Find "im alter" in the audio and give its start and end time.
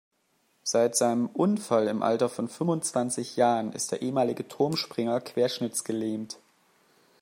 1.87-2.27